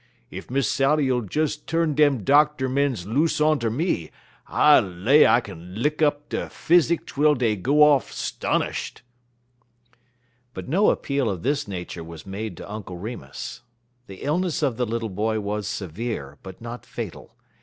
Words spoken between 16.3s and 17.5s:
but not fatal.